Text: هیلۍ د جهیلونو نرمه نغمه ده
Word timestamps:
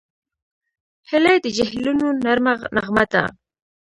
هیلۍ 1.09 1.37
د 1.43 1.47
جهیلونو 1.57 2.07
نرمه 2.23 2.53
نغمه 2.75 3.05
ده 3.11 3.23